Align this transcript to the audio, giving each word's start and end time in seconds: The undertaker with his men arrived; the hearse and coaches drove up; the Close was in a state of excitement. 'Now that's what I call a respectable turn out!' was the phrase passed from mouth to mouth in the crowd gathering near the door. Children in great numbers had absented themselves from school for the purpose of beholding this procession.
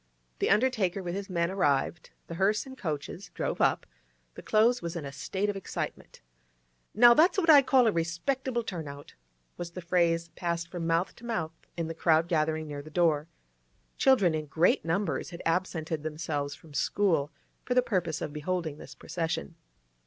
The 0.39 0.49
undertaker 0.49 1.03
with 1.03 1.13
his 1.13 1.29
men 1.29 1.51
arrived; 1.51 2.09
the 2.25 2.33
hearse 2.33 2.65
and 2.65 2.75
coaches 2.75 3.29
drove 3.35 3.61
up; 3.61 3.85
the 4.33 4.41
Close 4.41 4.81
was 4.81 4.95
in 4.95 5.05
a 5.05 5.11
state 5.11 5.47
of 5.47 5.55
excitement. 5.55 6.21
'Now 6.95 7.13
that's 7.13 7.37
what 7.37 7.51
I 7.51 7.61
call 7.61 7.85
a 7.85 7.91
respectable 7.91 8.63
turn 8.63 8.87
out!' 8.87 9.13
was 9.57 9.69
the 9.73 9.79
phrase 9.81 10.29
passed 10.29 10.69
from 10.71 10.87
mouth 10.87 11.15
to 11.17 11.23
mouth 11.27 11.53
in 11.77 11.85
the 11.87 11.93
crowd 11.93 12.27
gathering 12.27 12.67
near 12.67 12.81
the 12.81 12.89
door. 12.89 13.27
Children 13.95 14.33
in 14.33 14.47
great 14.47 14.83
numbers 14.83 15.29
had 15.29 15.43
absented 15.45 16.01
themselves 16.01 16.55
from 16.55 16.73
school 16.73 17.29
for 17.63 17.75
the 17.75 17.83
purpose 17.83 18.23
of 18.23 18.33
beholding 18.33 18.79
this 18.79 18.95
procession. 18.95 19.53